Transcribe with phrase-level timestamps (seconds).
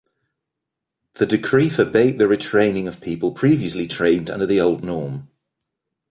[1.19, 5.29] The decree forbade the retraining of people previously trained under the old norm.